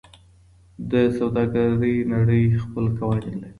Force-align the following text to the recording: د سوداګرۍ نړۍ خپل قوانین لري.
د 0.91 0.93
سوداګرۍ 1.17 1.95
نړۍ 2.13 2.43
خپل 2.63 2.85
قوانین 2.97 3.35
لري. 3.39 3.49